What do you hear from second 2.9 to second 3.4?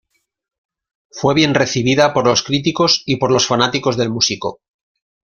y por